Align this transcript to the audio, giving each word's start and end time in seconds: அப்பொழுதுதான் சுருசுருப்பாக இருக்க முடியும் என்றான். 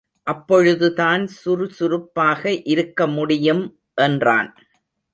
அப்பொழுதுதான் 0.27 1.23
சுருசுருப்பாக 1.35 2.41
இருக்க 2.65 3.07
முடியும் 3.07 3.63
என்றான். 4.01 4.51